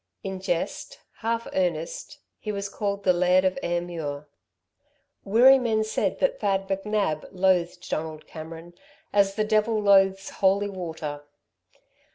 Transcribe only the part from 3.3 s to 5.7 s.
of Ayrmuir. Wirree